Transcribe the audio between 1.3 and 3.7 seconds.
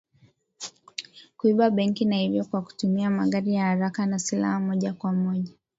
kuiba benki na hivyo kwa kutumia magari ya